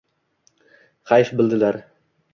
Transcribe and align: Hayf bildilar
Hayf 1.13 1.31
bildilar 1.43 1.81